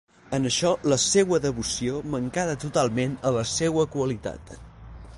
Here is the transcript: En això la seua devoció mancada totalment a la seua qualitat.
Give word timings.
En 0.35 0.49
això 0.49 0.71
la 0.91 0.97
seua 1.03 1.39
devoció 1.43 2.01
mancada 2.15 2.57
totalment 2.67 3.15
a 3.31 3.37
la 3.39 3.45
seua 3.55 3.89
qualitat. 3.99 4.57